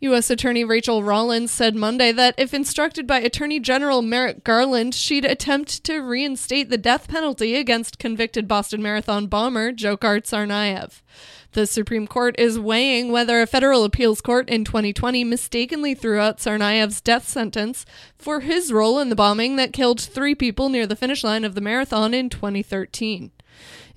[0.00, 0.30] U.S.
[0.30, 5.82] Attorney Rachel Rollins said Monday that if instructed by Attorney General Merrick Garland, she'd attempt
[5.82, 11.02] to reinstate the death penalty against convicted Boston Marathon bomber Dzhokhar Tsarnaev.
[11.50, 16.38] The Supreme Court is weighing whether a federal appeals court in 2020 mistakenly threw out
[16.38, 17.84] Tsarnaev's death sentence
[18.16, 21.56] for his role in the bombing that killed three people near the finish line of
[21.56, 23.32] the marathon in 2013.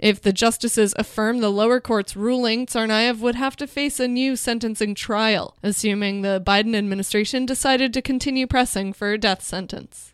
[0.02, 4.36] If the justices affirm the lower court's ruling, Tsarnaev would have to face a new
[4.36, 10.14] sentencing trial, assuming the Biden administration decided to continue pressing for a death sentence.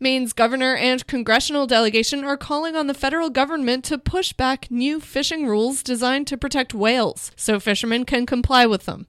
[0.00, 5.00] Maine's governor and congressional delegation are calling on the federal government to push back new
[5.00, 9.06] fishing rules designed to protect whales so fishermen can comply with them.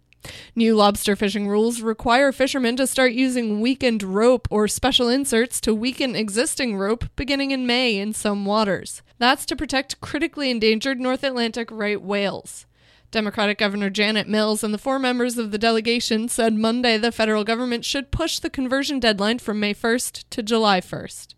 [0.55, 5.73] New lobster fishing rules require fishermen to start using weakened rope or special inserts to
[5.73, 9.01] weaken existing rope beginning in May in some waters.
[9.19, 12.65] That's to protect critically endangered North Atlantic right whales.
[13.11, 17.43] Democratic Governor Janet Mills and the four members of the delegation said Monday the federal
[17.43, 21.33] government should push the conversion deadline from May 1st to July 1st.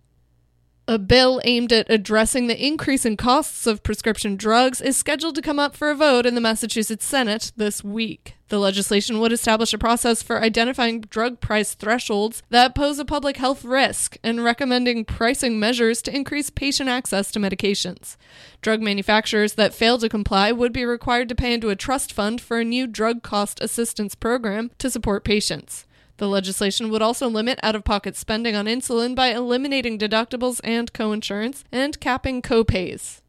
[0.91, 5.41] A bill aimed at addressing the increase in costs of prescription drugs is scheduled to
[5.41, 8.35] come up for a vote in the Massachusetts Senate this week.
[8.50, 13.38] The legislation would establish a process for identifying drug price thresholds that pose a public
[13.38, 18.18] health risk and recommending pricing measures to increase patient access to medications.
[18.62, 22.41] Drug manufacturers that fail to comply would be required to pay into a trust fund
[22.41, 25.85] for a new drug cost assistance program to support patients.
[26.21, 30.93] The legislation would also limit out of pocket spending on insulin by eliminating deductibles and
[30.93, 33.21] coinsurance and capping copays.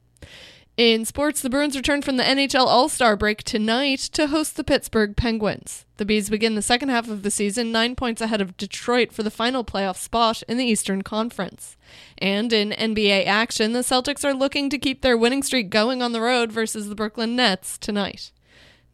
[0.77, 4.63] In sports, the Bruins return from the NHL All Star break tonight to host the
[4.63, 5.87] Pittsburgh Penguins.
[5.97, 9.23] The Bees begin the second half of the season nine points ahead of Detroit for
[9.23, 11.79] the final playoff spot in the Eastern Conference.
[12.19, 16.13] And in NBA action, the Celtics are looking to keep their winning streak going on
[16.13, 18.33] the road versus the Brooklyn Nets tonight.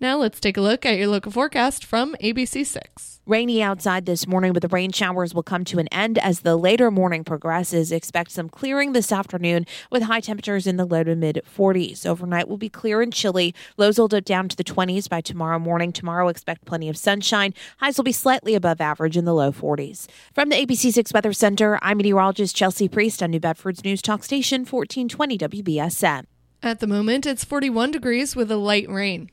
[0.01, 3.19] Now let's take a look at your local forecast from ABC6.
[3.27, 6.55] Rainy outside this morning, but the rain showers will come to an end as the
[6.55, 7.91] later morning progresses.
[7.91, 12.07] Expect some clearing this afternoon with high temperatures in the low to mid 40s.
[12.07, 13.53] Overnight will be clear and chilly.
[13.77, 15.91] Lows will dip down to the 20s by tomorrow morning.
[15.91, 17.53] Tomorrow, expect plenty of sunshine.
[17.79, 20.07] Highs will be slightly above average in the low 40s.
[20.33, 24.61] From the ABC6 Weather Center, I'm meteorologist Chelsea Priest on New Bedford's News Talk Station
[24.61, 26.23] 1420 WBSM.
[26.63, 29.33] At the moment, it's 41 degrees with a light rain.